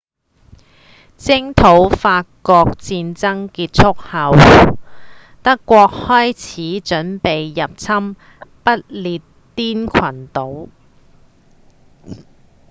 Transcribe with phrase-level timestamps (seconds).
[1.17, 4.79] 征討法國的戰爭結束後
[5.43, 8.15] 德國開始準備入侵
[8.63, 9.21] 不列
[9.55, 10.69] 顛群島